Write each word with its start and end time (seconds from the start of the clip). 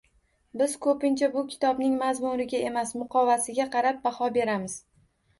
Biz 0.59 0.71
qo‘pincha 0.83 1.27
bu 1.33 1.41
kitobning 1.49 1.91
mazmuniga 2.03 2.61
emas, 2.69 2.93
muqovasiga 3.01 3.67
qarab, 3.77 3.99
baho 4.07 4.31
beramiz 4.39 4.79